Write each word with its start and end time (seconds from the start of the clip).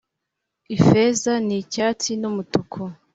ifeza 0.75 1.33
n'icyatsi 1.47 2.11
n'umutuku 2.21 2.81